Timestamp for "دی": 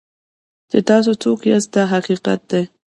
2.51-2.63